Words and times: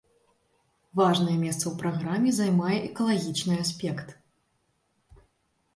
Важнае 0.99 1.35
месца 1.43 1.59
ў 1.67 1.73
праграме 1.81 2.31
займае 2.39 2.77
экалагічны 2.89 3.55
аспект. 3.67 4.17